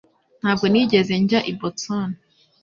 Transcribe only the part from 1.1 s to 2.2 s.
njya i Boston